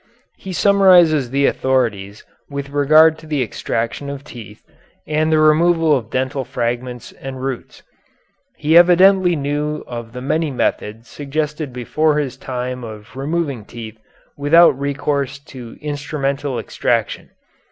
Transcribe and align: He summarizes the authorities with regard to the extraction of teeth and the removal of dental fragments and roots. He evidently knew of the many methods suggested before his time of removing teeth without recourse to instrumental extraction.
He 0.35 0.51
summarizes 0.51 1.29
the 1.29 1.45
authorities 1.45 2.25
with 2.49 2.71
regard 2.71 3.19
to 3.19 3.27
the 3.27 3.43
extraction 3.43 4.09
of 4.09 4.23
teeth 4.23 4.63
and 5.05 5.31
the 5.31 5.37
removal 5.37 5.95
of 5.95 6.09
dental 6.09 6.43
fragments 6.43 7.11
and 7.11 7.39
roots. 7.43 7.83
He 8.57 8.75
evidently 8.75 9.35
knew 9.35 9.83
of 9.85 10.13
the 10.13 10.21
many 10.21 10.49
methods 10.49 11.07
suggested 11.07 11.71
before 11.71 12.17
his 12.17 12.35
time 12.35 12.83
of 12.83 13.15
removing 13.15 13.63
teeth 13.63 13.99
without 14.35 14.71
recourse 14.71 15.37
to 15.37 15.77
instrumental 15.81 16.57
extraction. 16.57 17.29